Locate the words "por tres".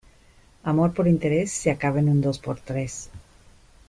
2.39-3.11